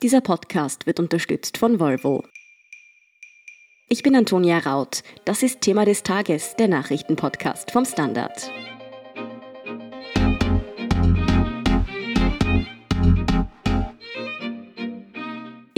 Dieser 0.00 0.20
Podcast 0.20 0.86
wird 0.86 1.00
unterstützt 1.00 1.58
von 1.58 1.80
Volvo. 1.80 2.22
Ich 3.88 4.04
bin 4.04 4.14
Antonia 4.14 4.58
Raut. 4.58 5.02
Das 5.24 5.42
ist 5.42 5.60
Thema 5.60 5.84
des 5.84 6.04
Tages, 6.04 6.54
der 6.54 6.68
Nachrichtenpodcast 6.68 7.72
vom 7.72 7.84
Standard. 7.84 8.48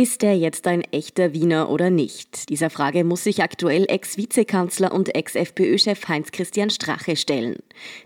Ist 0.01 0.23
er 0.23 0.33
jetzt 0.33 0.67
ein 0.67 0.81
echter 0.93 1.35
Wiener 1.35 1.69
oder 1.69 1.91
nicht? 1.91 2.49
Dieser 2.49 2.71
Frage 2.71 3.05
muss 3.05 3.25
sich 3.25 3.43
aktuell 3.43 3.85
Ex-Vizekanzler 3.87 4.93
und 4.93 5.15
Ex-FPÖ-Chef 5.15 6.09
Heinz-Christian 6.09 6.71
Strache 6.71 7.17
stellen. 7.17 7.57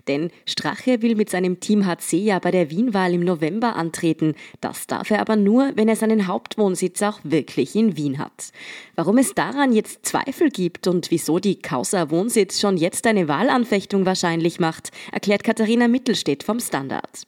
Denn 0.09 0.29
Strache 0.45 1.01
will 1.01 1.15
mit 1.15 1.29
seinem 1.29 1.61
Team 1.61 1.85
HC 1.85 2.17
ja 2.17 2.39
bei 2.39 2.51
der 2.51 2.69
Wienwahl 2.69 3.13
im 3.13 3.21
November 3.21 3.77
antreten. 3.77 4.35
Das 4.59 4.87
darf 4.87 5.09
er 5.09 5.21
aber 5.21 5.37
nur, 5.37 5.71
wenn 5.75 5.87
er 5.87 5.95
seinen 5.95 6.27
Hauptwohnsitz 6.27 7.01
auch 7.01 7.21
wirklich 7.23 7.73
in 7.77 7.95
Wien 7.95 8.19
hat. 8.19 8.51
Warum 8.95 9.17
es 9.17 9.33
daran 9.33 9.71
jetzt 9.71 10.05
Zweifel 10.05 10.49
gibt 10.49 10.87
und 10.87 11.11
wieso 11.11 11.39
die 11.39 11.61
Causa 11.61 12.09
Wohnsitz 12.09 12.59
schon 12.59 12.75
jetzt 12.75 13.07
eine 13.07 13.29
Wahlanfechtung 13.29 14.05
wahrscheinlich 14.05 14.59
macht, 14.59 14.91
erklärt 15.13 15.45
Katharina 15.45 15.87
Mittelstedt 15.87 16.43
vom 16.43 16.59
Standard. 16.59 17.25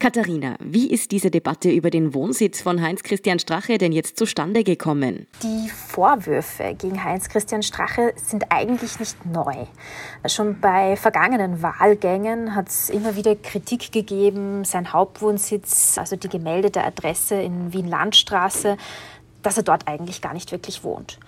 Katharina, 0.00 0.56
wie 0.60 0.90
ist 0.90 1.10
diese 1.10 1.30
Debatte 1.30 1.70
über 1.70 1.90
den 1.90 2.14
Wohnsitz 2.14 2.62
von 2.62 2.80
Heinz-Christian 2.80 3.38
Strache 3.38 3.76
denn 3.76 3.92
jetzt 3.92 4.16
zustande 4.16 4.64
gekommen? 4.64 5.26
Die 5.42 5.68
Vorwürfe 5.68 6.74
gegen 6.78 7.04
Heinz-Christian 7.04 7.62
Strache 7.62 8.14
sind 8.16 8.46
eigentlich 8.48 8.98
nicht 8.98 9.26
neu. 9.26 9.66
Schon 10.26 10.58
bei 10.58 10.96
vergangenen 10.96 11.60
Wahlgängen 11.60 12.54
hat 12.54 12.68
es 12.68 12.88
immer 12.88 13.14
wieder 13.14 13.36
Kritik 13.36 13.92
gegeben, 13.92 14.64
sein 14.64 14.90
Hauptwohnsitz, 14.90 15.98
also 15.98 16.16
die 16.16 16.30
gemeldete 16.30 16.82
Adresse 16.82 17.34
in 17.34 17.74
Wien-Landstraße, 17.74 18.78
dass 19.42 19.58
er 19.58 19.64
dort 19.64 19.86
eigentlich 19.86 20.22
gar 20.22 20.32
nicht 20.32 20.50
wirklich 20.50 20.82
wohnt. 20.82 21.18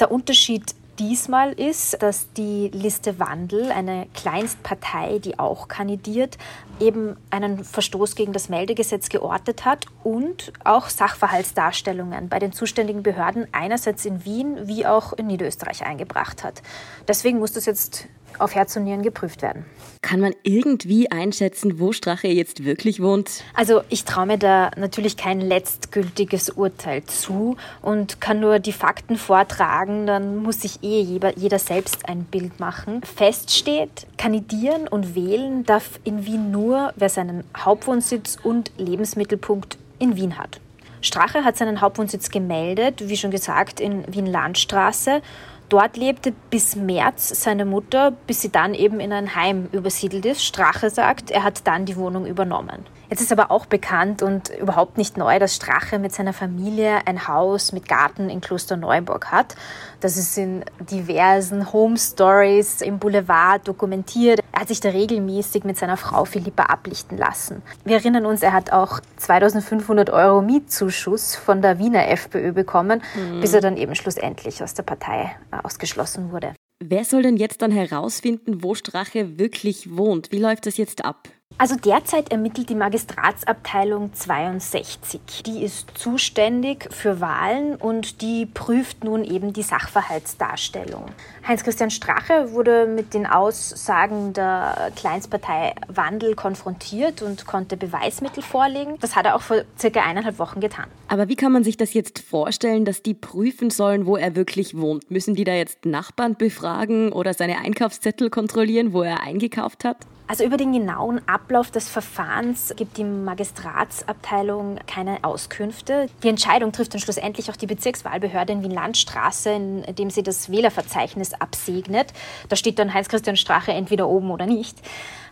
Der 0.00 0.10
Unterschied 0.10 0.74
diesmal 0.98 1.52
ist, 1.52 2.02
dass 2.02 2.32
die 2.32 2.68
Liste 2.68 3.18
Wandel, 3.18 3.70
eine 3.70 4.06
Kleinstpartei, 4.14 5.18
die 5.18 5.38
auch 5.38 5.68
kandidiert, 5.68 6.38
eben 6.80 7.16
einen 7.30 7.64
Verstoß 7.64 8.14
gegen 8.14 8.32
das 8.32 8.48
Meldegesetz 8.48 9.08
geortet 9.08 9.64
hat 9.64 9.86
und 10.02 10.52
auch 10.64 10.88
Sachverhaltsdarstellungen 10.88 12.28
bei 12.28 12.38
den 12.38 12.52
zuständigen 12.52 13.02
Behörden 13.02 13.46
einerseits 13.52 14.04
in 14.04 14.24
Wien 14.24 14.68
wie 14.68 14.86
auch 14.86 15.12
in 15.12 15.26
Niederösterreich 15.26 15.84
eingebracht 15.84 16.44
hat. 16.44 16.62
Deswegen 17.08 17.38
muss 17.38 17.52
das 17.52 17.66
jetzt 17.66 18.08
auf 18.38 18.54
Herz 18.54 18.76
und 18.76 18.84
Nieren 18.84 19.02
geprüft 19.02 19.42
werden. 19.42 19.64
Kann 20.02 20.20
man 20.20 20.34
irgendwie 20.42 21.10
einschätzen, 21.10 21.80
wo 21.80 21.92
Strache 21.92 22.28
jetzt 22.28 22.64
wirklich 22.64 23.02
wohnt? 23.02 23.42
Also 23.54 23.82
ich 23.88 24.04
traue 24.04 24.26
mir 24.26 24.38
da 24.38 24.70
natürlich 24.76 25.16
kein 25.16 25.40
letztgültiges 25.40 26.50
Urteil 26.50 27.04
zu 27.04 27.56
und 27.82 28.20
kann 28.20 28.40
nur 28.40 28.58
die 28.58 28.72
Fakten 28.72 29.16
vortragen, 29.16 30.06
dann 30.06 30.36
muss 30.36 30.60
sich 30.60 30.82
eh 30.82 31.00
jeder, 31.00 31.36
jeder 31.36 31.58
selbst 31.58 32.08
ein 32.08 32.24
Bild 32.24 32.60
machen. 32.60 33.02
Fest 33.02 33.50
steht, 33.56 34.06
kandidieren 34.16 34.86
und 34.88 35.14
wählen 35.14 35.64
darf 35.64 35.98
in 36.04 36.26
Wien 36.26 36.50
nur, 36.50 36.92
wer 36.96 37.08
seinen 37.08 37.44
Hauptwohnsitz 37.56 38.38
und 38.42 38.70
Lebensmittelpunkt 38.78 39.78
in 39.98 40.16
Wien 40.16 40.38
hat. 40.38 40.60
Strache 41.00 41.44
hat 41.44 41.56
seinen 41.56 41.80
Hauptwohnsitz 41.80 42.30
gemeldet, 42.30 43.08
wie 43.08 43.16
schon 43.16 43.30
gesagt, 43.30 43.80
in 43.80 44.04
Wien-Landstraße 44.12 45.22
Dort 45.68 45.96
lebte 45.96 46.32
bis 46.50 46.76
März 46.76 47.42
seine 47.42 47.64
Mutter, 47.64 48.12
bis 48.26 48.40
sie 48.40 48.52
dann 48.52 48.74
eben 48.74 49.00
in 49.00 49.12
ein 49.12 49.34
Heim 49.34 49.68
übersiedelt 49.72 50.24
ist. 50.24 50.44
Strache 50.44 50.90
sagt, 50.90 51.30
er 51.30 51.42
hat 51.42 51.66
dann 51.66 51.86
die 51.86 51.96
Wohnung 51.96 52.26
übernommen. 52.26 52.86
Jetzt 53.08 53.20
ist 53.20 53.32
aber 53.32 53.50
auch 53.50 53.66
bekannt 53.66 54.22
und 54.22 54.48
überhaupt 54.48 54.98
nicht 54.98 55.16
neu, 55.16 55.38
dass 55.38 55.54
Strache 55.54 55.98
mit 55.98 56.12
seiner 56.12 56.32
Familie 56.32 57.06
ein 57.06 57.28
Haus 57.28 57.72
mit 57.72 57.88
Garten 57.88 58.28
in 58.28 58.40
Klosterneuburg 58.40 59.30
hat. 59.30 59.54
Das 60.00 60.16
ist 60.16 60.36
in 60.36 60.64
diversen 60.80 61.72
Home 61.72 61.96
Stories 61.96 62.80
im 62.82 62.98
Boulevard 62.98 63.66
dokumentiert. 63.66 64.40
Er 64.52 64.62
hat 64.62 64.68
sich 64.68 64.80
da 64.80 64.88
regelmäßig 64.88 65.64
mit 65.64 65.76
seiner 65.78 65.96
Frau 65.96 66.24
Philippa 66.24 66.64
ablichten 66.64 67.16
lassen. 67.16 67.62
Wir 67.84 67.96
erinnern 67.96 68.26
uns, 68.26 68.42
er 68.42 68.52
hat 68.52 68.72
auch 68.72 69.00
2500 69.18 70.10
Euro 70.10 70.42
Mietzuschuss 70.42 71.36
von 71.36 71.62
der 71.62 71.78
Wiener 71.78 72.08
FPÖ 72.08 72.52
bekommen, 72.52 73.02
mhm. 73.14 73.40
bis 73.40 73.54
er 73.54 73.60
dann 73.60 73.76
eben 73.76 73.94
schlussendlich 73.94 74.62
aus 74.62 74.74
der 74.74 74.82
Partei 74.82 75.36
äh, 75.52 75.55
ausgeschlossen 75.64 76.32
wurde. 76.32 76.54
Wer 76.84 77.04
soll 77.04 77.22
denn 77.22 77.36
jetzt 77.36 77.62
dann 77.62 77.70
herausfinden, 77.70 78.62
wo 78.62 78.74
Strache 78.74 79.38
wirklich 79.38 79.96
wohnt? 79.96 80.30
Wie 80.30 80.38
läuft 80.38 80.66
das 80.66 80.76
jetzt 80.76 81.04
ab? 81.04 81.28
Also 81.58 81.74
derzeit 81.74 82.32
ermittelt 82.32 82.68
die 82.68 82.74
Magistratsabteilung 82.74 84.12
62. 84.12 85.42
Die 85.46 85.64
ist 85.64 85.96
zuständig 85.96 86.86
für 86.92 87.20
Wahlen 87.22 87.76
und 87.76 88.20
die 88.20 88.44
prüft 88.44 89.04
nun 89.04 89.24
eben 89.24 89.54
die 89.54 89.62
Sachverhaltsdarstellung. 89.62 91.06
Heinz-Christian 91.48 91.90
Strache 91.90 92.52
wurde 92.52 92.86
mit 92.86 93.14
den 93.14 93.26
Aussagen 93.26 94.34
der 94.34 94.92
Kleinstpartei 94.96 95.74
Wandel 95.88 96.34
konfrontiert 96.34 97.22
und 97.22 97.46
konnte 97.46 97.78
Beweismittel 97.78 98.42
vorlegen. 98.42 98.98
Das 99.00 99.16
hat 99.16 99.24
er 99.24 99.34
auch 99.34 99.40
vor 99.40 99.62
circa 99.78 100.02
eineinhalb 100.02 100.38
Wochen 100.38 100.60
getan. 100.60 100.88
Aber 101.08 101.28
wie 101.28 101.36
kann 101.36 101.52
man 101.52 101.64
sich 101.64 101.78
das 101.78 101.94
jetzt 101.94 102.18
vorstellen, 102.18 102.84
dass 102.84 103.02
die 103.02 103.14
prüfen 103.14 103.70
sollen, 103.70 104.04
wo 104.04 104.18
er 104.18 104.36
wirklich 104.36 104.76
wohnt? 104.76 105.10
Müssen 105.10 105.34
die 105.34 105.44
da 105.44 105.54
jetzt 105.54 105.86
Nachbarn 105.86 106.36
befragen 106.36 107.12
oder 107.12 107.32
seine 107.32 107.58
Einkaufszettel 107.58 108.28
kontrollieren, 108.28 108.92
wo 108.92 109.00
er 109.00 109.22
eingekauft 109.22 109.84
hat? 109.84 109.96
Also 110.28 110.42
über 110.42 110.56
den 110.56 110.72
genauen 110.72 111.20
Ablauf 111.28 111.70
des 111.70 111.88
Verfahrens 111.88 112.74
gibt 112.76 112.96
die 112.96 113.04
Magistratsabteilung 113.04 114.78
keine 114.88 115.22
Auskünfte. 115.22 116.08
Die 116.24 116.28
Entscheidung 116.28 116.72
trifft 116.72 116.94
dann 116.94 117.00
schlussendlich 117.00 117.48
auch 117.48 117.56
die 117.56 117.68
Bezirkswahlbehörde 117.68 118.52
in 118.52 118.62
Wien-Landstraße, 118.64 119.50
indem 119.50 120.10
sie 120.10 120.24
das 120.24 120.50
Wählerverzeichnis 120.50 121.32
absegnet. 121.32 122.12
Da 122.48 122.56
steht 122.56 122.80
dann 122.80 122.92
Heinz-Christian 122.92 123.36
Strache 123.36 123.70
entweder 123.70 124.08
oben 124.08 124.32
oder 124.32 124.46
nicht. 124.46 124.76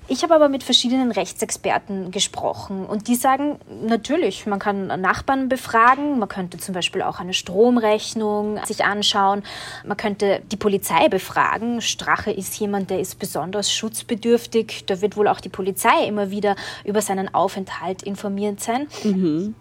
Ich 0.07 0.23
habe 0.23 0.35
aber 0.35 0.51
mit 0.51 0.63
verschiedenen 0.63 1.11
Rechtsexperten 1.13 2.11
gesprochen 2.11 2.85
und 2.85 3.09
die 3.09 3.15
sagen, 3.15 3.59
natürlich, 3.69 4.45
man 4.45 4.59
kann 4.59 4.89
Nachbarn 5.01 5.49
befragen, 5.49 6.19
man 6.19 6.29
könnte 6.29 6.59
zum 6.59 6.75
Beispiel 6.75 7.01
auch 7.01 7.21
eine 7.21 7.33
Stromrechnung 7.33 8.61
sich 8.67 8.85
anschauen, 8.85 9.43
man 9.85 9.97
könnte 9.97 10.43
die 10.53 10.57
Polizei 10.57 11.09
befragen. 11.09 11.81
Strache 11.81 12.31
ist 12.31 12.59
jemand, 12.61 12.91
der 12.91 13.01
ist 13.01 13.19
besonders 13.19 13.73
schutzbedürftig, 13.73 14.85
da 14.85 15.01
wird 15.01 15.17
wohl 15.17 15.27
auch 15.27 15.41
die 15.41 15.49
Polizei 15.49 16.07
immer 16.07 16.31
wieder 16.31 16.55
über 16.85 17.01
seinen 17.01 17.33
Aufenthalt 17.33 18.03
informiert 18.03 18.61
sein. 18.61 18.89
Mhm. 19.05 19.55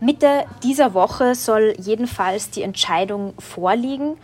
Mitte 0.00 0.44
dieser 0.62 0.94
Woche 0.94 1.34
soll 1.34 1.74
jedenfalls 1.78 2.50
die 2.50 2.62
Entscheidung 2.62 3.34
vorliegen 3.38 4.16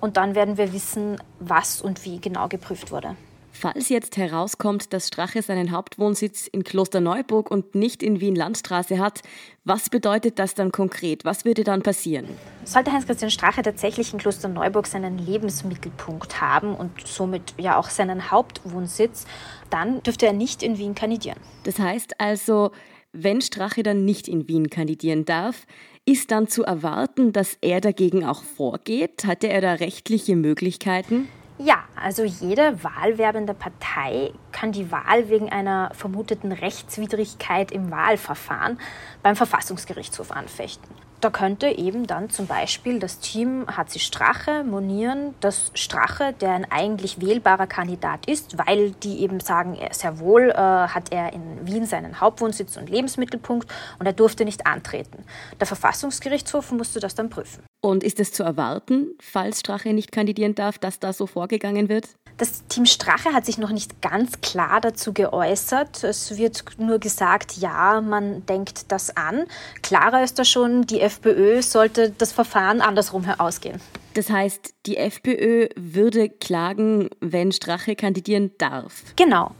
und 0.00 0.16
dann 0.16 0.36
werden 0.36 0.56
wir 0.56 0.72
wissen, 0.72 1.16
was 1.40 1.82
und 1.82 2.04
wie 2.04 2.20
genau 2.20 2.46
geprüft 2.46 2.92
wurde. 2.92 3.16
Falls 3.58 3.88
jetzt 3.88 4.18
herauskommt, 4.18 4.92
dass 4.92 5.08
Strache 5.08 5.40
seinen 5.40 5.70
Hauptwohnsitz 5.70 6.46
in 6.46 6.62
Klosterneuburg 6.62 7.50
und 7.50 7.74
nicht 7.74 8.02
in 8.02 8.20
Wien-Landstraße 8.20 8.98
hat, 8.98 9.22
was 9.64 9.88
bedeutet 9.88 10.38
das 10.38 10.54
dann 10.54 10.72
konkret? 10.72 11.24
Was 11.24 11.46
würde 11.46 11.64
dann 11.64 11.80
passieren? 11.80 12.28
Sollte 12.64 12.92
Heinz-Christian 12.92 13.30
Strache 13.30 13.62
tatsächlich 13.62 14.12
in 14.12 14.18
Klosterneuburg 14.18 14.86
seinen 14.86 15.16
Lebensmittelpunkt 15.16 16.38
haben 16.38 16.74
und 16.74 17.06
somit 17.06 17.54
ja 17.56 17.78
auch 17.78 17.88
seinen 17.88 18.30
Hauptwohnsitz, 18.30 19.24
dann 19.70 20.02
dürfte 20.02 20.26
er 20.26 20.34
nicht 20.34 20.62
in 20.62 20.76
Wien 20.76 20.94
kandidieren. 20.94 21.38
Das 21.64 21.78
heißt 21.78 22.20
also, 22.20 22.72
wenn 23.12 23.40
Strache 23.40 23.82
dann 23.82 24.04
nicht 24.04 24.28
in 24.28 24.48
Wien 24.48 24.68
kandidieren 24.68 25.24
darf, 25.24 25.66
ist 26.04 26.30
dann 26.30 26.46
zu 26.46 26.62
erwarten, 26.62 27.32
dass 27.32 27.56
er 27.62 27.80
dagegen 27.80 28.22
auch 28.22 28.42
vorgeht? 28.42 29.24
Hatte 29.24 29.48
er 29.48 29.62
da 29.62 29.72
rechtliche 29.72 30.36
Möglichkeiten? 30.36 31.26
Ja, 31.58 31.84
also 31.94 32.22
jede 32.22 32.82
wahlwerbende 32.84 33.54
Partei 33.54 34.32
kann 34.52 34.72
die 34.72 34.92
Wahl 34.92 35.30
wegen 35.30 35.50
einer 35.50 35.90
vermuteten 35.94 36.52
Rechtswidrigkeit 36.52 37.72
im 37.72 37.90
Wahlverfahren 37.90 38.78
beim 39.22 39.36
Verfassungsgerichtshof 39.36 40.32
anfechten. 40.32 41.05
Da 41.20 41.30
könnte 41.30 41.68
eben 41.68 42.06
dann 42.06 42.28
zum 42.30 42.46
Beispiel 42.46 42.98
das 42.98 43.18
Team 43.18 43.66
HC 43.66 43.98
Strache 43.98 44.64
monieren, 44.64 45.34
dass 45.40 45.70
Strache, 45.74 46.34
der 46.40 46.52
ein 46.52 46.70
eigentlich 46.70 47.20
wählbarer 47.20 47.66
Kandidat 47.66 48.28
ist, 48.28 48.58
weil 48.58 48.90
die 48.90 49.20
eben 49.20 49.40
sagen, 49.40 49.78
sehr 49.92 50.18
wohl 50.18 50.50
äh, 50.50 50.54
hat 50.56 51.12
er 51.12 51.32
in 51.32 51.66
Wien 51.66 51.86
seinen 51.86 52.20
Hauptwohnsitz 52.20 52.76
und 52.76 52.90
Lebensmittelpunkt 52.90 53.68
und 53.98 54.06
er 54.06 54.12
durfte 54.12 54.44
nicht 54.44 54.66
antreten. 54.66 55.24
Der 55.58 55.66
Verfassungsgerichtshof 55.66 56.70
musste 56.72 57.00
das 57.00 57.14
dann 57.14 57.30
prüfen. 57.30 57.64
Und 57.82 58.04
ist 58.04 58.20
es 58.20 58.32
zu 58.32 58.42
erwarten, 58.42 59.16
falls 59.20 59.60
Strache 59.60 59.92
nicht 59.92 60.12
kandidieren 60.12 60.54
darf, 60.54 60.78
dass 60.78 60.98
da 60.98 61.12
so 61.12 61.26
vorgegangen 61.26 61.88
wird? 61.88 62.08
Das 62.38 62.66
Team 62.68 62.84
Strache 62.84 63.32
hat 63.32 63.46
sich 63.46 63.56
noch 63.56 63.70
nicht 63.70 64.02
ganz 64.02 64.42
klar 64.42 64.82
dazu 64.82 65.14
geäußert. 65.14 66.04
Es 66.04 66.36
wird 66.36 66.64
nur 66.78 66.98
gesagt, 66.98 67.56
ja, 67.56 68.02
man 68.02 68.44
denkt 68.44 68.92
das 68.92 69.16
an. 69.16 69.44
Klarer 69.82 70.22
ist 70.22 70.38
da 70.38 70.44
schon, 70.44 70.82
die 70.82 71.00
FPÖ 71.00 71.62
sollte 71.62 72.10
das 72.10 72.32
Verfahren 72.32 72.82
andersrum 72.82 73.24
ausgehen. 73.38 73.80
Das 74.12 74.28
heißt, 74.28 74.74
die 74.84 74.98
FPÖ 74.98 75.68
würde 75.76 76.28
klagen, 76.28 77.08
wenn 77.20 77.52
Strache 77.52 77.96
kandidieren 77.96 78.50
darf. 78.58 79.02
Genau. 79.16 79.54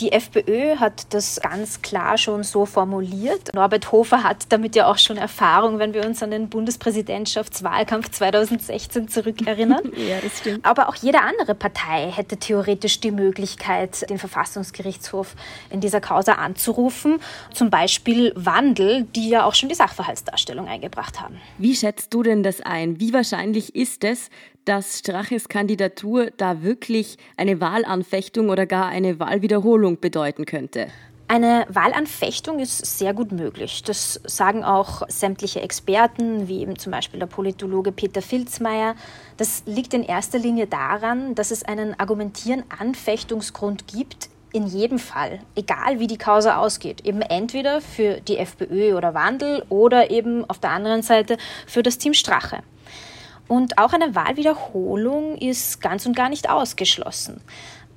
Die 0.00 0.12
FPÖ 0.12 0.76
hat 0.76 1.12
das 1.14 1.40
ganz 1.40 1.82
klar 1.82 2.16
schon 2.18 2.42
so 2.42 2.66
formuliert. 2.66 3.54
Norbert 3.54 3.92
Hofer 3.92 4.22
hat 4.22 4.46
damit 4.48 4.74
ja 4.74 4.86
auch 4.86 4.98
schon 4.98 5.16
Erfahrung, 5.16 5.78
wenn 5.78 5.94
wir 5.94 6.04
uns 6.06 6.22
an 6.22 6.30
den 6.30 6.48
Bundespräsidentschaftswahlkampf 6.48 8.10
2016 8.10 9.08
zurückerinnern. 9.08 9.82
ja, 9.96 10.20
das 10.22 10.38
stimmt. 10.38 10.64
Aber 10.64 10.88
auch 10.88 10.94
jede 10.96 11.20
andere 11.20 11.54
Partei 11.54 12.10
hätte 12.10 12.36
theoretisch 12.36 13.00
die 13.00 13.10
Möglichkeit, 13.10 14.08
den 14.08 14.18
Verfassungsgerichtshof 14.18 15.34
in 15.70 15.80
dieser 15.80 16.00
Causa 16.00 16.32
anzurufen. 16.32 17.20
Zum 17.52 17.70
Beispiel 17.70 18.32
Wandel, 18.34 19.04
die 19.14 19.28
ja 19.28 19.44
auch 19.44 19.54
schon 19.54 19.68
die 19.68 19.74
Sachverhaltsdarstellung 19.74 20.68
eingebracht 20.68 21.20
haben. 21.20 21.40
Wie 21.58 21.76
schätzt 21.76 22.14
du 22.14 22.22
denn 22.22 22.42
das 22.42 22.60
ein? 22.60 22.98
Wie 22.98 23.12
wahrscheinlich 23.12 23.74
ist 23.74 24.04
es, 24.04 24.30
dass 24.64 24.98
Straches 24.98 25.48
Kandidatur 25.48 26.30
da 26.36 26.62
wirklich 26.62 27.18
eine 27.36 27.60
Wahlanfechtung 27.60 28.48
oder 28.48 28.66
gar 28.66 28.86
eine 28.86 29.18
Wahlwiederholung 29.18 30.00
bedeuten 30.00 30.44
könnte? 30.44 30.88
Eine 31.28 31.64
Wahlanfechtung 31.70 32.58
ist 32.58 32.98
sehr 32.98 33.14
gut 33.14 33.32
möglich. 33.32 33.82
Das 33.84 34.20
sagen 34.24 34.64
auch 34.64 35.08
sämtliche 35.08 35.62
Experten, 35.62 36.46
wie 36.46 36.60
eben 36.60 36.78
zum 36.78 36.92
Beispiel 36.92 37.20
der 37.20 37.26
Politologe 37.26 37.90
Peter 37.90 38.20
Filzmeier. 38.20 38.96
Das 39.38 39.62
liegt 39.64 39.94
in 39.94 40.02
erster 40.02 40.38
Linie 40.38 40.66
daran, 40.66 41.34
dass 41.34 41.50
es 41.50 41.64
einen 41.64 41.98
Argumentieren-Anfechtungsgrund 41.98 43.86
gibt, 43.86 44.28
in 44.52 44.66
jedem 44.66 44.98
Fall, 44.98 45.40
egal 45.54 45.98
wie 45.98 46.06
die 46.06 46.18
Causa 46.18 46.58
ausgeht, 46.58 47.06
eben 47.06 47.22
entweder 47.22 47.80
für 47.80 48.20
die 48.20 48.36
FPÖ 48.36 48.94
oder 48.94 49.14
Wandel 49.14 49.64
oder 49.70 50.10
eben 50.10 50.44
auf 50.50 50.58
der 50.58 50.70
anderen 50.70 51.00
Seite 51.00 51.38
für 51.66 51.82
das 51.82 51.96
Team 51.96 52.12
Strache. 52.12 52.58
Und 53.48 53.78
auch 53.78 53.92
eine 53.92 54.14
Wahlwiederholung 54.14 55.36
ist 55.36 55.80
ganz 55.80 56.06
und 56.06 56.16
gar 56.16 56.28
nicht 56.28 56.48
ausgeschlossen. 56.48 57.40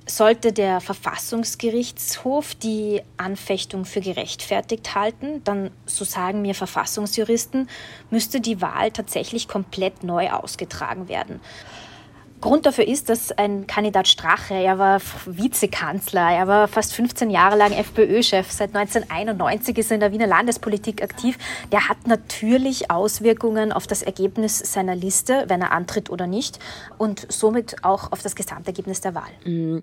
Sollte 0.08 0.52
der 0.52 0.80
Verfassungsgerichtshof 0.80 2.54
die 2.54 3.02
Anfechtung 3.16 3.84
für 3.84 4.00
gerechtfertigt 4.00 4.94
halten, 4.94 5.42
dann, 5.42 5.70
so 5.84 6.04
sagen 6.04 6.42
mir 6.42 6.54
Verfassungsjuristen, 6.54 7.68
müsste 8.10 8.40
die 8.40 8.60
Wahl 8.60 8.92
tatsächlich 8.92 9.48
komplett 9.48 10.04
neu 10.04 10.30
ausgetragen 10.30 11.08
werden. 11.08 11.40
Grund 12.40 12.66
dafür 12.66 12.86
ist, 12.86 13.08
dass 13.08 13.32
ein 13.32 13.66
Kandidat 13.66 14.08
Strache, 14.08 14.54
er 14.54 14.78
war 14.78 15.00
Vizekanzler, 15.24 16.30
er 16.30 16.46
war 16.46 16.68
fast 16.68 16.94
15 16.94 17.30
Jahre 17.30 17.56
lang 17.56 17.72
FPÖ-Chef, 17.72 18.50
seit 18.50 18.74
1991 18.76 19.78
ist 19.78 19.90
er 19.90 19.94
in 19.94 20.00
der 20.00 20.12
Wiener 20.12 20.26
Landespolitik 20.26 21.02
aktiv. 21.02 21.38
Der 21.72 21.88
hat 21.88 22.06
natürlich 22.06 22.90
Auswirkungen 22.90 23.72
auf 23.72 23.86
das 23.86 24.02
Ergebnis 24.02 24.58
seiner 24.58 24.94
Liste, 24.94 25.44
wenn 25.48 25.62
er 25.62 25.72
antritt 25.72 26.10
oder 26.10 26.26
nicht, 26.26 26.58
und 26.98 27.26
somit 27.30 27.76
auch 27.82 28.12
auf 28.12 28.22
das 28.22 28.36
Gesamtergebnis 28.36 29.00
der 29.00 29.14
Wahl. 29.14 29.30
Mhm. 29.44 29.82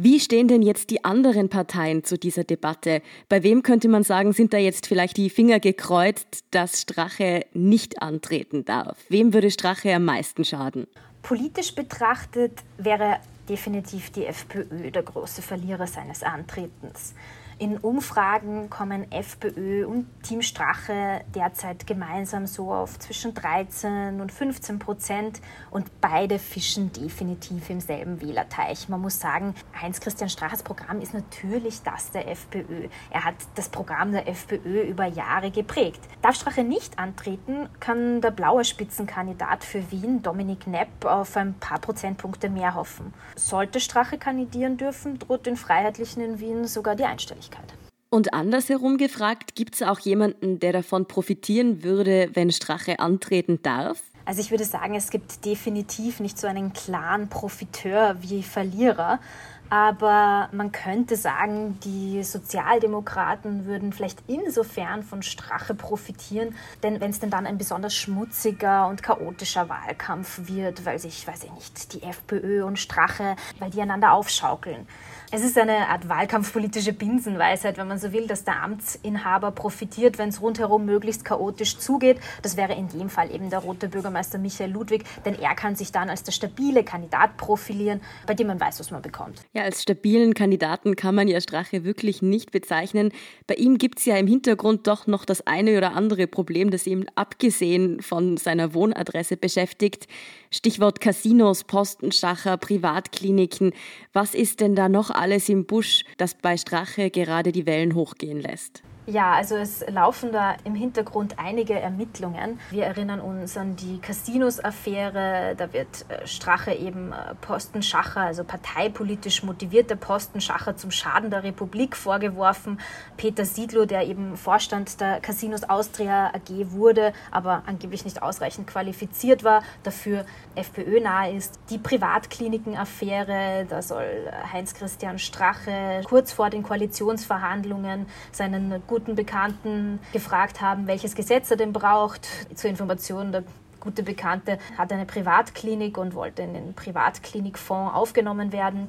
Wie 0.00 0.20
stehen 0.20 0.46
denn 0.46 0.62
jetzt 0.62 0.90
die 0.90 1.04
anderen 1.04 1.48
Parteien 1.48 2.04
zu 2.04 2.16
dieser 2.16 2.44
Debatte? 2.44 3.02
Bei 3.28 3.42
wem 3.42 3.64
könnte 3.64 3.88
man 3.88 4.04
sagen, 4.04 4.32
sind 4.32 4.52
da 4.52 4.56
jetzt 4.56 4.86
vielleicht 4.86 5.16
die 5.16 5.28
Finger 5.28 5.58
gekreuzt, 5.58 6.44
dass 6.52 6.82
Strache 6.82 7.44
nicht 7.52 8.00
antreten 8.00 8.64
darf? 8.64 8.96
Wem 9.08 9.34
würde 9.34 9.50
Strache 9.50 9.92
am 9.92 10.04
meisten 10.04 10.44
schaden? 10.44 10.86
Politisch 11.22 11.74
betrachtet 11.74 12.52
wäre 12.76 13.16
definitiv 13.48 14.10
die 14.10 14.24
FPÖ 14.26 14.92
der 14.92 15.02
große 15.02 15.42
Verlierer 15.42 15.88
seines 15.88 16.22
Antretens. 16.22 17.14
In 17.60 17.76
Umfragen 17.76 18.70
kommen 18.70 19.10
FPÖ 19.10 19.84
und 19.84 20.06
Team 20.22 20.42
Strache 20.42 21.22
derzeit 21.34 21.88
gemeinsam 21.88 22.46
so 22.46 22.72
auf 22.72 23.00
zwischen 23.00 23.34
13 23.34 24.20
und 24.20 24.30
15 24.30 24.78
Prozent 24.78 25.40
und 25.72 26.00
beide 26.00 26.38
fischen 26.38 26.92
definitiv 26.92 27.68
im 27.68 27.80
selben 27.80 28.20
Wählerteich. 28.20 28.88
Man 28.88 29.00
muss 29.00 29.18
sagen, 29.18 29.56
Heinz-Christian 29.82 30.30
Straches 30.30 30.62
Programm 30.62 31.00
ist 31.00 31.14
natürlich 31.14 31.82
das 31.82 32.12
der 32.12 32.30
FPÖ. 32.30 32.86
Er 33.10 33.24
hat 33.24 33.34
das 33.56 33.68
Programm 33.68 34.12
der 34.12 34.28
FPÖ 34.28 34.82
über 34.82 35.06
Jahre 35.06 35.50
geprägt. 35.50 36.00
Darf 36.22 36.36
Strache 36.36 36.62
nicht 36.62 36.96
antreten, 36.96 37.68
kann 37.80 38.20
der 38.20 38.30
blaue 38.30 38.64
Spitzenkandidat 38.64 39.64
für 39.64 39.90
Wien, 39.90 40.22
Dominik 40.22 40.68
Nepp, 40.68 41.04
auf 41.04 41.36
ein 41.36 41.54
paar 41.54 41.80
Prozentpunkte 41.80 42.50
mehr 42.50 42.76
hoffen. 42.76 43.12
Sollte 43.34 43.80
Strache 43.80 44.16
kandidieren 44.16 44.76
dürfen, 44.76 45.18
droht 45.18 45.46
den 45.46 45.56
Freiheitlichen 45.56 46.22
in 46.22 46.38
Wien 46.38 46.64
sogar 46.64 46.94
die 46.94 47.04
Einstelligkeit. 47.04 47.47
Öffentlichkeit. 47.48 47.74
Und 48.10 48.32
andersherum 48.32 48.96
gefragt, 48.96 49.54
gibt 49.54 49.74
es 49.74 49.82
auch 49.82 49.98
jemanden, 49.98 50.60
der 50.60 50.72
davon 50.72 51.06
profitieren 51.06 51.82
würde, 51.82 52.30
wenn 52.32 52.50
Strache 52.50 53.00
antreten 53.00 53.60
darf? 53.62 54.00
Also 54.24 54.40
ich 54.40 54.50
würde 54.50 54.64
sagen, 54.64 54.94
es 54.94 55.10
gibt 55.10 55.44
definitiv 55.44 56.20
nicht 56.20 56.38
so 56.38 56.46
einen 56.46 56.72
klaren 56.72 57.28
Profiteur 57.28 58.16
wie 58.20 58.42
Verlierer. 58.42 59.20
Aber 59.70 60.48
man 60.52 60.72
könnte 60.72 61.16
sagen, 61.16 61.78
die 61.84 62.22
Sozialdemokraten 62.22 63.66
würden 63.66 63.92
vielleicht 63.92 64.22
insofern 64.26 65.02
von 65.02 65.22
Strache 65.22 65.74
profitieren, 65.74 66.54
denn 66.82 67.00
wenn 67.00 67.10
es 67.10 67.20
denn 67.20 67.30
dann 67.30 67.46
ein 67.46 67.58
besonders 67.58 67.94
schmutziger 67.94 68.86
und 68.86 69.02
chaotischer 69.02 69.68
Wahlkampf 69.68 70.48
wird, 70.48 70.86
weil 70.86 70.98
sich, 70.98 71.26
weiß 71.26 71.44
ich 71.44 71.52
nicht, 71.52 71.92
die 71.92 72.02
FPÖ 72.02 72.64
und 72.64 72.78
Strache, 72.78 73.36
weil 73.58 73.70
die 73.70 73.82
einander 73.82 74.12
aufschaukeln. 74.12 74.86
Es 75.30 75.44
ist 75.44 75.58
eine 75.58 75.88
Art 75.88 76.08
wahlkampfpolitische 76.08 76.94
Binsenweisheit, 76.94 77.76
wenn 77.76 77.86
man 77.86 77.98
so 77.98 78.14
will, 78.14 78.26
dass 78.26 78.44
der 78.44 78.62
Amtsinhaber 78.62 79.50
profitiert, 79.50 80.16
wenn 80.16 80.30
es 80.30 80.40
rundherum 80.40 80.86
möglichst 80.86 81.22
chaotisch 81.26 81.76
zugeht. 81.76 82.18
Das 82.40 82.56
wäre 82.56 82.72
in 82.72 82.88
dem 82.88 83.10
Fall 83.10 83.30
eben 83.30 83.50
der 83.50 83.58
rote 83.58 83.88
Bürgermeister 83.88 84.38
Michael 84.38 84.70
Ludwig, 84.70 85.04
denn 85.26 85.38
er 85.38 85.54
kann 85.54 85.76
sich 85.76 85.92
dann 85.92 86.08
als 86.08 86.22
der 86.22 86.32
stabile 86.32 86.82
Kandidat 86.82 87.36
profilieren, 87.36 88.00
bei 88.26 88.32
dem 88.32 88.46
man 88.46 88.58
weiß, 88.58 88.80
was 88.80 88.90
man 88.90 89.02
bekommt. 89.02 89.44
Ja, 89.58 89.64
als 89.64 89.82
stabilen 89.82 90.34
Kandidaten 90.34 90.94
kann 90.94 91.16
man 91.16 91.26
ja 91.26 91.40
Strache 91.40 91.82
wirklich 91.82 92.22
nicht 92.22 92.52
bezeichnen. 92.52 93.10
Bei 93.48 93.56
ihm 93.56 93.76
gibt 93.76 93.98
es 93.98 94.04
ja 94.04 94.16
im 94.16 94.28
Hintergrund 94.28 94.86
doch 94.86 95.08
noch 95.08 95.24
das 95.24 95.48
eine 95.48 95.76
oder 95.76 95.94
andere 95.94 96.28
Problem, 96.28 96.70
das 96.70 96.86
ihm 96.86 97.06
abgesehen 97.16 98.00
von 98.00 98.36
seiner 98.36 98.72
Wohnadresse 98.72 99.36
beschäftigt. 99.36 100.06
Stichwort 100.52 101.00
Casinos, 101.00 101.64
Postenschacher, 101.64 102.56
Privatkliniken. 102.56 103.72
Was 104.12 104.36
ist 104.36 104.60
denn 104.60 104.76
da 104.76 104.88
noch 104.88 105.10
alles 105.10 105.48
im 105.48 105.66
Busch, 105.66 106.04
das 106.18 106.36
bei 106.36 106.56
Strache 106.56 107.10
gerade 107.10 107.50
die 107.50 107.66
Wellen 107.66 107.96
hochgehen 107.96 108.40
lässt? 108.40 108.84
Ja, 109.10 109.32
also 109.32 109.56
es 109.56 109.82
laufen 109.88 110.32
da 110.32 110.56
im 110.64 110.74
Hintergrund 110.74 111.38
einige 111.38 111.80
Ermittlungen. 111.80 112.60
Wir 112.68 112.84
erinnern 112.84 113.20
uns 113.20 113.56
an 113.56 113.74
die 113.74 114.00
Casinos-Affäre. 114.00 115.54
Da 115.56 115.72
wird 115.72 116.04
äh, 116.10 116.26
Strache 116.26 116.72
eben 116.72 117.12
äh, 117.12 117.34
Postenschacher, 117.40 118.20
also 118.20 118.44
parteipolitisch 118.44 119.42
motivierter 119.44 119.96
Postenschacher 119.96 120.76
zum 120.76 120.90
Schaden 120.90 121.30
der 121.30 121.42
Republik 121.42 121.96
vorgeworfen. 121.96 122.80
Peter 123.16 123.46
Siedlow, 123.46 123.86
der 123.86 124.06
eben 124.06 124.36
Vorstand 124.36 125.00
der 125.00 125.20
Casinos 125.20 125.64
Austria 125.64 126.26
AG 126.34 126.72
wurde, 126.72 127.14
aber 127.30 127.62
angeblich 127.64 128.04
nicht 128.04 128.20
ausreichend 128.20 128.66
qualifiziert 128.66 129.42
war, 129.42 129.62
dafür 129.84 130.26
FPÖ 130.54 131.00
nahe 131.00 131.32
ist. 131.32 131.58
Die 131.70 131.78
Privatkliniken-Affäre, 131.78 133.64
da 133.70 133.80
soll 133.80 134.30
Heinz-Christian 134.52 135.18
Strache 135.18 136.02
kurz 136.04 136.30
vor 136.30 136.50
den 136.50 136.62
Koalitionsverhandlungen 136.62 138.04
seinen 138.32 138.82
guten 138.86 138.97
guten 138.98 139.14
Bekannten 139.14 140.00
gefragt 140.12 140.60
haben, 140.60 140.88
welches 140.88 141.14
Gesetz 141.14 141.50
er 141.52 141.56
denn 141.56 141.72
braucht. 141.72 142.26
Zur 142.56 142.68
Information, 142.68 143.30
der 143.30 143.44
gute 143.78 144.02
Bekannte 144.02 144.58
hat 144.76 144.92
eine 144.92 145.06
Privatklinik 145.06 145.96
und 145.98 146.14
wollte 146.14 146.42
in 146.42 146.52
den 146.52 146.74
Privatklinikfonds 146.74 147.94
aufgenommen 147.94 148.52
werden. 148.52 148.88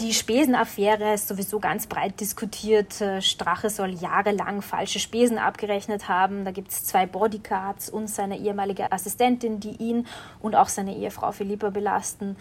Die 0.00 0.14
Spesenaffäre 0.14 1.12
ist 1.12 1.28
sowieso 1.28 1.58
ganz 1.58 1.88
breit 1.88 2.20
diskutiert. 2.20 3.04
Strache 3.20 3.68
soll 3.68 3.90
jahrelang 3.90 4.62
falsche 4.62 4.98
Spesen 4.98 5.36
abgerechnet 5.36 6.08
haben. 6.08 6.46
Da 6.46 6.52
gibt 6.52 6.70
es 6.70 6.84
zwei 6.84 7.04
Bodyguards 7.04 7.90
und 7.90 8.08
seine 8.08 8.38
ehemalige 8.38 8.92
Assistentin, 8.92 9.60
die 9.60 9.76
ihn 9.76 10.06
und 10.40 10.54
auch 10.54 10.68
seine 10.68 10.96
Ehefrau 10.96 11.32
Philippa 11.32 11.68
belasten 11.68 12.36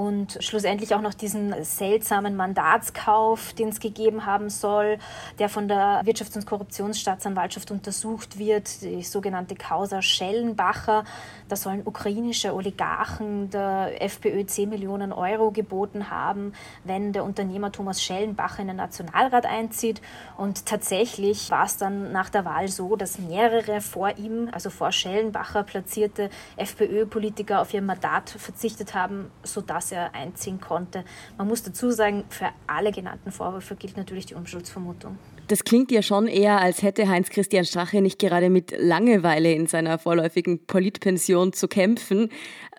und 0.00 0.38
schlussendlich 0.40 0.94
auch 0.94 1.02
noch 1.02 1.12
diesen 1.12 1.62
seltsamen 1.62 2.34
Mandatskauf, 2.34 3.52
den 3.52 3.68
es 3.68 3.80
gegeben 3.80 4.24
haben 4.24 4.48
soll, 4.48 4.96
der 5.38 5.50
von 5.50 5.68
der 5.68 6.02
Wirtschafts- 6.06 6.36
und 6.36 6.46
Korruptionsstaatsanwaltschaft 6.46 7.70
untersucht 7.70 8.38
wird, 8.38 8.80
die 8.80 9.02
sogenannte 9.02 9.56
Causa 9.56 10.00
Schellenbacher. 10.00 11.04
Da 11.50 11.56
sollen 11.56 11.82
ukrainische 11.84 12.54
Oligarchen 12.54 13.50
der 13.50 14.02
FPÖ 14.02 14.46
10 14.46 14.70
Millionen 14.70 15.12
Euro 15.12 15.50
geboten 15.50 16.08
haben, 16.08 16.54
wenn 16.84 17.12
der 17.12 17.22
Unternehmer 17.22 17.70
Thomas 17.70 18.02
Schellenbacher 18.02 18.62
in 18.62 18.68
den 18.68 18.76
Nationalrat 18.78 19.44
einzieht. 19.44 20.00
Und 20.38 20.64
tatsächlich 20.64 21.50
war 21.50 21.66
es 21.66 21.76
dann 21.76 22.10
nach 22.10 22.30
der 22.30 22.46
Wahl 22.46 22.68
so, 22.68 22.96
dass 22.96 23.18
mehrere 23.18 23.82
vor 23.82 24.16
ihm, 24.16 24.48
also 24.50 24.70
vor 24.70 24.92
Schellenbacher 24.92 25.62
platzierte 25.62 26.30
FPÖ-Politiker 26.56 27.60
auf 27.60 27.74
ihr 27.74 27.82
Mandat 27.82 28.30
verzichtet 28.30 28.94
haben, 28.94 29.30
sodass 29.42 29.89
er 29.92 30.14
einziehen 30.14 30.60
konnte. 30.60 31.04
Man 31.38 31.48
muss 31.48 31.62
dazu 31.62 31.90
sagen, 31.90 32.24
für 32.28 32.48
alle 32.66 32.92
genannten 32.92 33.32
Vorwürfe 33.32 33.76
gilt 33.76 33.96
natürlich 33.96 34.26
die 34.26 34.34
Unschuldsvermutung. 34.34 35.18
Das 35.50 35.64
klingt 35.64 35.90
ja 35.90 36.00
schon 36.00 36.28
eher, 36.28 36.60
als 36.60 36.82
hätte 36.82 37.08
Heinz-Christian 37.08 37.64
Strache 37.64 38.00
nicht 38.00 38.20
gerade 38.20 38.50
mit 38.50 38.72
Langeweile 38.78 39.52
in 39.52 39.66
seiner 39.66 39.98
vorläufigen 39.98 40.64
Politpension 40.64 41.52
zu 41.52 41.66
kämpfen. 41.66 42.28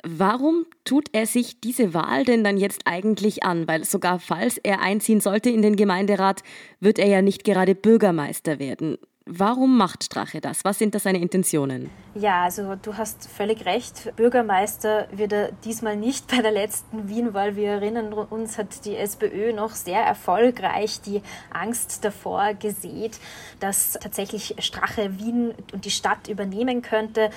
Warum 0.04 0.66
tut 0.86 1.10
er 1.12 1.26
sich 1.26 1.60
diese 1.60 1.94
Wahl 1.94 2.24
denn 2.24 2.46
dann 2.46 2.56
jetzt 2.56 2.84
eigentlich 2.86 3.44
an? 3.44 3.68
Weil 3.68 3.84
sogar 3.84 4.20
falls 4.20 4.58
er 4.58 4.82
einziehen 4.82 5.20
sollte 5.20 5.50
in 5.50 5.62
den 5.62 5.76
Gemeinderat, 5.76 6.44
wird 6.80 6.98
er 6.98 7.08
ja 7.08 7.22
nicht 7.22 7.44
gerade 7.44 7.76
Bürgermeister 7.76 8.58
werden. 8.58 8.98
Warum 9.26 9.78
macht 9.78 10.04
Strache 10.04 10.42
das? 10.42 10.66
Was 10.66 10.80
sind 10.80 10.96
da 10.96 11.00
seine 11.00 11.20
Intentionen? 11.20 11.92
Ja, 12.16 12.44
also 12.44 12.76
du 12.76 12.98
hast 12.98 13.30
völlig 13.30 13.66
recht. 13.66 14.16
Bürgermeister 14.16 15.08
wird 15.12 15.32
er 15.32 15.52
diesmal 15.64 15.96
nicht 15.96 16.28
bei 16.28 16.42
der 16.42 16.52
letzten 16.52 17.08
Wien-Wahl. 17.08 17.56
Wir 17.56 17.70
erinnern 17.70 18.14
uns, 18.14 18.58
hat 18.58 18.84
die 18.84 18.96
SPÖ 18.96 19.54
noch 19.54 19.72
sehr 19.72 20.02
erfolgreich 20.02 21.02
die 21.02 21.22
Angst 21.52 22.04
davor 22.04 22.56
gesät, 22.56 23.20
dass 23.60 23.94
tatsächlich 23.94 24.56
Strache 24.58 25.20
Wien 25.20 25.54
und 25.72 25.86
die 25.86 25.92
Stadt 25.92 26.28
übernehmen 26.28 26.82
könnte. 26.82 27.30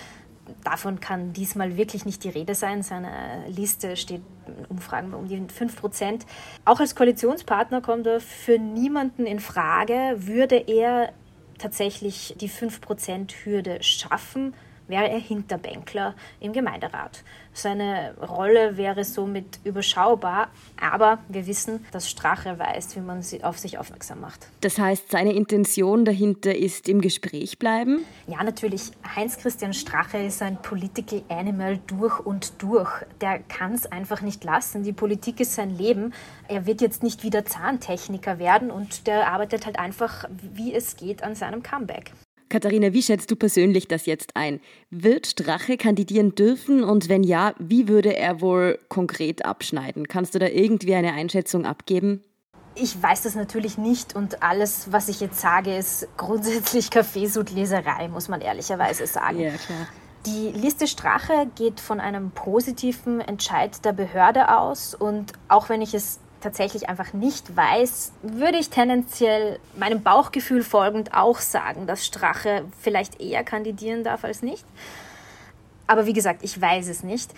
Davon 0.62 1.00
kann 1.00 1.32
diesmal 1.34 1.76
wirklich 1.76 2.06
nicht 2.06 2.24
die 2.24 2.30
Rede 2.30 2.54
sein. 2.54 2.82
Seine 2.82 3.44
Liste 3.48 3.96
steht 3.96 4.22
in 4.46 4.64
Umfragen 4.66 5.12
um 5.12 5.28
die 5.28 5.42
5 5.46 5.76
Prozent. 5.76 6.26
Auch 6.64 6.80
als 6.80 6.94
Koalitionspartner 6.94 7.82
kommt 7.82 8.06
er 8.06 8.20
für 8.20 8.58
niemanden 8.58 9.26
in 9.26 9.38
Frage. 9.38 10.16
Würde 10.16 10.56
er 10.56 11.12
tatsächlich 11.58 12.34
die 12.40 12.48
5%-Hürde 12.48 13.82
schaffen, 13.82 14.54
wäre 14.88 15.08
er 15.08 15.18
Hinterbänkler 15.18 16.14
im 16.40 16.52
Gemeinderat. 16.52 17.22
Seine 17.52 18.14
Rolle 18.20 18.76
wäre 18.76 19.04
somit 19.04 19.60
überschaubar, 19.62 20.48
aber 20.80 21.18
wir 21.28 21.46
wissen, 21.46 21.86
dass 21.92 22.10
Strache 22.10 22.58
weiß, 22.58 22.96
wie 22.96 23.00
man 23.00 23.22
auf 23.42 23.58
sich 23.58 23.78
aufmerksam 23.78 24.20
macht. 24.20 24.48
Das 24.60 24.78
heißt, 24.78 25.12
seine 25.12 25.32
Intention 25.32 26.04
dahinter 26.04 26.54
ist 26.54 26.88
im 26.88 27.00
Gespräch 27.00 27.58
bleiben? 27.60 28.04
Ja, 28.26 28.42
natürlich. 28.42 28.90
Heinz-Christian 29.14 29.72
Strache 29.72 30.18
ist 30.18 30.42
ein 30.42 30.60
Political 30.60 31.22
Animal 31.28 31.78
durch 31.86 32.18
und 32.18 32.60
durch. 32.60 32.90
Der 33.20 33.38
kann 33.38 33.72
es 33.74 33.86
einfach 33.86 34.20
nicht 34.20 34.42
lassen. 34.42 34.82
Die 34.82 34.92
Politik 34.92 35.38
ist 35.38 35.54
sein 35.54 35.76
Leben. 35.76 36.12
Er 36.48 36.66
wird 36.66 36.80
jetzt 36.80 37.04
nicht 37.04 37.22
wieder 37.22 37.44
Zahntechniker 37.44 38.40
werden 38.40 38.72
und 38.72 39.06
der 39.06 39.28
arbeitet 39.28 39.64
halt 39.64 39.78
einfach, 39.78 40.24
wie 40.40 40.74
es 40.74 40.96
geht, 40.96 41.22
an 41.22 41.36
seinem 41.36 41.62
Comeback. 41.62 42.12
Katharina, 42.54 42.92
wie 42.92 43.02
schätzt 43.02 43.28
du 43.32 43.34
persönlich 43.34 43.88
das 43.88 44.06
jetzt 44.06 44.36
ein? 44.36 44.60
Wird 44.88 45.26
Strache 45.26 45.76
kandidieren 45.76 46.36
dürfen 46.36 46.84
und 46.84 47.08
wenn 47.08 47.24
ja, 47.24 47.52
wie 47.58 47.88
würde 47.88 48.16
er 48.16 48.40
wohl 48.40 48.78
konkret 48.88 49.44
abschneiden? 49.44 50.06
Kannst 50.06 50.36
du 50.36 50.38
da 50.38 50.46
irgendwie 50.46 50.94
eine 50.94 51.14
Einschätzung 51.14 51.66
abgeben? 51.66 52.22
Ich 52.76 53.02
weiß 53.02 53.22
das 53.22 53.34
natürlich 53.34 53.76
nicht 53.76 54.14
und 54.14 54.44
alles, 54.44 54.92
was 54.92 55.08
ich 55.08 55.18
jetzt 55.18 55.40
sage, 55.40 55.76
ist 55.76 56.06
grundsätzlich 56.16 56.90
Kaffeesudleserei, 56.92 58.06
muss 58.06 58.28
man 58.28 58.40
ehrlicherweise 58.40 59.08
sagen. 59.08 59.40
Ja, 59.40 59.50
klar. 59.50 59.88
Die 60.26 60.52
Liste 60.56 60.86
Strache 60.86 61.48
geht 61.56 61.80
von 61.80 61.98
einem 61.98 62.30
positiven 62.30 63.20
Entscheid 63.20 63.84
der 63.84 63.92
Behörde 63.92 64.56
aus 64.56 64.94
und 64.94 65.32
auch 65.48 65.68
wenn 65.68 65.82
ich 65.82 65.92
es 65.92 66.20
tatsächlich 66.44 66.88
einfach 66.88 67.12
nicht 67.12 67.56
weiß, 67.56 68.12
würde 68.22 68.58
ich 68.58 68.70
tendenziell 68.70 69.58
meinem 69.76 70.02
Bauchgefühl 70.02 70.62
folgend 70.62 71.14
auch 71.14 71.38
sagen, 71.38 71.86
dass 71.86 72.06
Strache 72.06 72.64
vielleicht 72.78 73.20
eher 73.20 73.42
kandidieren 73.42 74.04
darf 74.04 74.24
als 74.24 74.42
nicht. 74.42 74.64
Aber 75.86 76.06
wie 76.06 76.12
gesagt, 76.12 76.44
ich 76.44 76.60
weiß 76.60 76.88
es 76.88 77.02
nicht. 77.02 77.32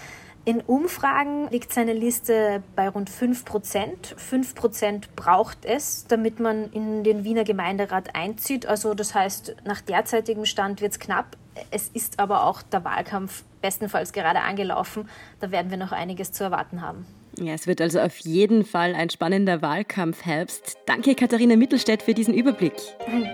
In 0.44 0.60
Umfragen 0.60 1.48
liegt 1.50 1.72
seine 1.72 1.92
Liste 1.92 2.62
bei 2.76 2.88
rund 2.88 3.10
5 3.10 3.44
Prozent. 3.44 4.14
5 4.16 4.54
Prozent 4.54 5.16
braucht 5.16 5.64
es, 5.64 6.06
damit 6.06 6.38
man 6.38 6.70
in 6.70 7.02
den 7.02 7.24
Wiener 7.24 7.42
Gemeinderat 7.42 8.14
einzieht. 8.14 8.66
Also 8.66 8.94
das 8.94 9.14
heißt, 9.14 9.56
nach 9.64 9.80
derzeitigem 9.80 10.44
Stand 10.44 10.80
wird 10.80 10.92
es 10.92 11.00
knapp. 11.00 11.36
Es 11.72 11.88
ist 11.88 12.20
aber 12.20 12.44
auch 12.44 12.62
der 12.62 12.84
Wahlkampf 12.84 13.42
bestenfalls 13.60 14.12
gerade 14.12 14.40
angelaufen. 14.40 15.08
Da 15.40 15.50
werden 15.50 15.70
wir 15.70 15.78
noch 15.78 15.90
einiges 15.90 16.30
zu 16.30 16.44
erwarten 16.44 16.80
haben. 16.80 17.06
Ja, 17.38 17.52
es 17.52 17.66
wird 17.66 17.80
also 17.80 18.00
auf 18.00 18.16
jeden 18.18 18.64
Fall 18.64 18.94
ein 18.94 19.10
spannender 19.10 19.60
Wahlkampfherbst. 19.60 20.78
Danke, 20.86 21.14
Katharina 21.14 21.56
Mittelstädt, 21.56 22.02
für 22.02 22.14
diesen 22.14 22.32
Überblick. 22.32 22.74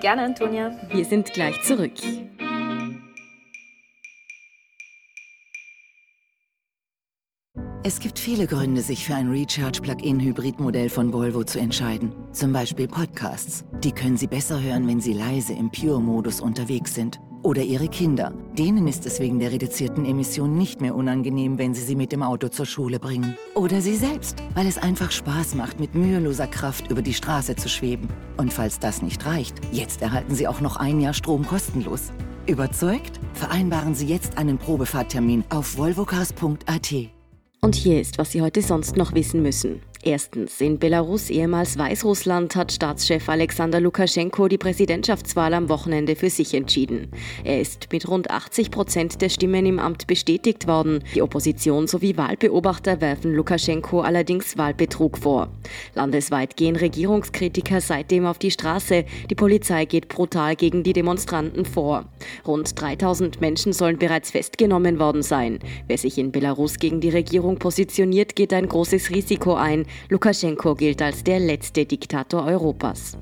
Gerne, 0.00 0.23
Antonia. 0.23 0.76
Wir 0.92 1.04
sind 1.04 1.32
gleich 1.32 1.61
zurück. 1.62 1.92
Es 7.85 7.99
gibt 7.99 8.21
viele 8.21 8.47
Gründe, 8.47 8.80
sich 8.80 9.04
für 9.04 9.16
ein 9.16 9.28
Recharge-Plug-in-Hybrid-Modell 9.28 10.88
von 10.88 11.12
Volvo 11.12 11.42
zu 11.42 11.59
entscheiden. 11.59 12.12
Zum 12.32 12.52
Beispiel 12.52 12.87
Podcasts. 12.87 13.64
Die 13.82 13.90
können 13.90 14.16
Sie 14.16 14.28
besser 14.28 14.62
hören, 14.62 14.87
wenn 14.87 15.00
Sie 15.00 15.12
leise 15.12 15.52
im 15.52 15.71
Pure-Modus 15.71 16.40
unterwegs 16.40 16.94
sind. 16.94 17.18
Oder 17.42 17.62
Ihre 17.62 17.88
Kinder. 17.88 18.32
Denen 18.56 18.87
ist 18.87 19.04
es 19.04 19.18
wegen 19.18 19.40
der 19.40 19.50
reduzierten 19.50 20.04
Emissionen 20.04 20.56
nicht 20.56 20.80
mehr 20.80 20.94
unangenehm, 20.94 21.58
wenn 21.58 21.75
Sie 21.75 21.82
sie 21.82 21.96
mit 21.96 22.12
dem 22.12 22.22
Auto 22.22 22.49
zur 22.49 22.66
Schule 22.66 23.00
bringen. 23.00 23.37
Oder 23.54 23.80
Sie 23.80 23.96
selbst, 23.96 24.37
weil 24.54 24.68
es 24.68 24.78
einfach 24.78 25.11
Spaß 25.11 25.56
macht, 25.56 25.80
mit 25.80 25.94
müheloser 25.96 26.46
Kraft 26.46 26.88
über 26.90 27.02
die 27.02 27.14
Straße 27.14 27.56
zu 27.56 27.68
schweben. 27.68 28.08
Und 28.37 28.52
falls 28.52 28.78
das 28.78 29.02
nicht 29.02 29.26
reicht, 29.26 29.56
jetzt 29.72 30.02
erhalten 30.02 30.37
Sie 30.37 30.46
auch 30.46 30.61
noch 30.61 30.76
ein 30.76 31.00
Jahr 31.00 31.14
Strom 31.14 31.44
kostenlos. 31.44 32.12
Überzeugt? 32.46 33.18
Vereinbaren 33.34 33.94
Sie 33.94 34.06
jetzt 34.06 34.38
einen 34.38 34.58
Probefahrttermin 34.58 35.42
auf 35.50 35.76
volvocars.at. 35.76 36.94
Und 37.61 37.75
hier 37.75 38.00
ist, 38.00 38.18
was 38.18 38.30
Sie 38.30 38.42
heute 38.42 38.62
sonst 38.62 38.96
noch 38.96 39.14
wissen 39.14 39.42
müssen. 39.42 39.80
Erstens, 40.04 40.61
in 40.61 40.80
Belarus, 40.80 41.30
ehemals 41.30 41.78
Weißrussland, 41.78 42.56
hat 42.56 42.73
Staatschef 42.73 43.28
Alexander 43.28 43.78
Lukaschenko 43.78 44.49
die 44.49 44.59
Präsidentschaftswahl 44.59 45.54
am 45.54 45.68
Wochenende 45.68 46.16
für 46.16 46.28
sich 46.28 46.54
entschieden. 46.54 47.12
Er 47.44 47.61
ist 47.61 47.87
mit 47.92 48.09
rund 48.09 48.28
80 48.28 48.73
Prozent 48.73 49.23
der 49.23 49.28
Stimmen 49.28 49.64
im 49.64 49.78
Amt 49.78 50.09
bestätigt 50.09 50.66
worden. 50.66 51.04
Die 51.14 51.23
Opposition 51.23 51.87
sowie 51.87 52.16
Wahlbeobachter 52.16 53.00
werfen 53.00 53.32
Lukaschenko 53.32 54.00
allerdings 54.00 54.59
Wahlbetrug 54.59 55.18
vor. 55.18 55.50
Landesweit 55.94 56.56
gehen 56.56 56.75
Regierungskritiker 56.75 57.80
seitdem 57.80 58.26
auf 58.26 58.38
die 58.38 58.50
Straße. 58.50 59.04
Die 59.30 59.37
Polizei 59.37 59.85
geht 59.85 60.09
brutal 60.09 60.56
gegen 60.56 60.82
die 60.82 60.94
Demonstranten 60.94 61.64
vor. 61.64 62.06
Rund 62.44 62.80
3000 62.80 63.40
Menschen 63.40 63.73
sollen 63.73 63.99
bereits 63.99 64.32
festgenommen 64.32 64.99
worden 64.99 65.23
sein. 65.23 65.61
Wer 65.87 65.99
sich 65.99 66.18
in 66.18 66.32
Belarus 66.32 66.80
gegen 66.80 67.00
die 67.00 67.11
Regierung 67.11 67.59
positioniert, 67.61 68.35
geht 68.35 68.52
ein 68.52 68.66
großes 68.66 69.11
Risiko 69.11 69.54
ein. 69.54 69.87
Lukaschenko 70.08 70.75
gilt 70.75 71.02
als 71.02 71.25
der 71.25 71.40
letzte 71.40 71.84
Diktator 71.84 72.44
Europas. 72.46 73.16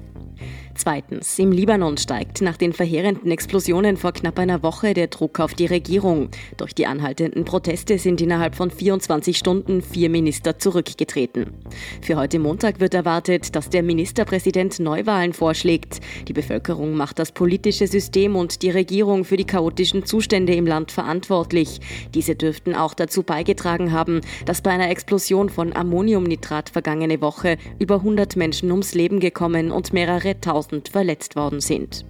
Zweitens, 0.74 1.38
im 1.38 1.52
Libanon 1.52 1.98
steigt 1.98 2.40
nach 2.40 2.56
den 2.56 2.72
verheerenden 2.72 3.30
Explosionen 3.30 3.96
vor 3.96 4.12
knapp 4.12 4.38
einer 4.38 4.62
Woche 4.62 4.94
der 4.94 5.08
Druck 5.08 5.38
auf 5.40 5.54
die 5.54 5.66
Regierung. 5.66 6.30
Durch 6.56 6.74
die 6.74 6.86
anhaltenden 6.86 7.44
Proteste 7.44 7.98
sind 7.98 8.20
innerhalb 8.20 8.54
von 8.54 8.70
24 8.70 9.36
Stunden 9.36 9.82
vier 9.82 10.08
Minister 10.08 10.58
zurückgetreten. 10.58 11.52
Für 12.00 12.16
heute 12.16 12.38
Montag 12.38 12.80
wird 12.80 12.94
erwartet, 12.94 13.54
dass 13.54 13.68
der 13.68 13.82
Ministerpräsident 13.82 14.80
Neuwahlen 14.80 15.32
vorschlägt. 15.32 16.00
Die 16.28 16.32
Bevölkerung 16.32 16.94
macht 16.94 17.18
das 17.18 17.32
politische 17.32 17.86
System 17.86 18.36
und 18.36 18.62
die 18.62 18.70
Regierung 18.70 19.24
für 19.24 19.36
die 19.36 19.44
chaotischen 19.44 20.06
Zustände 20.06 20.54
im 20.54 20.66
Land 20.66 20.92
verantwortlich. 20.92 21.80
Diese 22.14 22.36
dürften 22.36 22.74
auch 22.74 22.94
dazu 22.94 23.22
beigetragen 23.22 23.92
haben, 23.92 24.22
dass 24.46 24.62
bei 24.62 24.70
einer 24.70 24.90
Explosion 24.90 25.50
von 25.50 25.74
Ammoniumnitrat 25.74 26.70
vergangene 26.70 27.20
Woche 27.20 27.58
über 27.78 27.96
100 27.96 28.36
Menschen 28.36 28.70
ums 28.70 28.94
Leben 28.94 29.20
gekommen 29.20 29.72
und 29.72 29.92
mehrere 29.92 30.40
tausend 30.40 30.69
verletzt 30.88 31.36
worden 31.36 31.60
sind. 31.60 32.04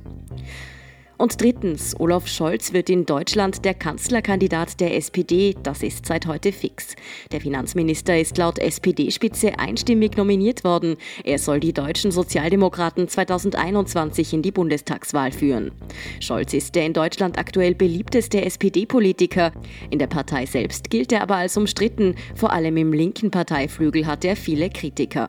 Und 1.21 1.38
drittens, 1.38 1.95
Olaf 2.00 2.26
Scholz 2.26 2.73
wird 2.73 2.88
in 2.88 3.05
Deutschland 3.05 3.67
der 3.67 3.75
Kanzlerkandidat 3.75 4.81
der 4.81 4.97
SPD. 4.97 5.55
Das 5.62 5.83
ist 5.83 6.07
seit 6.07 6.25
heute 6.25 6.50
fix. 6.50 6.97
Der 7.31 7.43
Finanzminister 7.43 8.19
ist 8.19 8.38
laut 8.38 8.59
SPD-Spitze 8.59 9.59
einstimmig 9.59 10.17
nominiert 10.17 10.64
worden. 10.64 10.97
Er 11.23 11.38
soll 11.38 11.61
die 11.61 11.75
deutschen 11.75 12.11
Sozialdemokraten 12.11 13.07
2021 13.07 14.33
in 14.33 14.40
die 14.40 14.50
Bundestagswahl 14.50 15.31
führen. 15.31 15.73
Scholz 16.21 16.55
ist 16.55 16.75
der 16.75 16.87
in 16.87 16.95
Deutschland 16.95 17.37
aktuell 17.37 17.75
beliebteste 17.75 18.43
SPD-Politiker. 18.43 19.52
In 19.90 19.99
der 19.99 20.07
Partei 20.07 20.47
selbst 20.47 20.88
gilt 20.88 21.12
er 21.12 21.21
aber 21.21 21.37
als 21.37 21.55
umstritten. 21.59 22.14
Vor 22.35 22.50
allem 22.50 22.79
im 22.79 22.95
linken 22.95 23.31
Parteiflügel 23.31 24.07
hat 24.07 24.25
er 24.25 24.37
viele 24.37 24.71
Kritiker. 24.71 25.29